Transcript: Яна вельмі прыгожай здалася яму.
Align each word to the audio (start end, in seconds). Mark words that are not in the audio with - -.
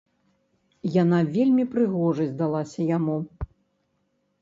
Яна 1.01 1.19
вельмі 1.35 1.63
прыгожай 1.75 2.27
здалася 2.33 2.91
яму. 2.97 3.17